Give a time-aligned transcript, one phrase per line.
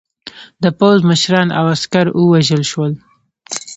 [0.63, 2.93] د پوځ مشران او عسکر ووژل شول.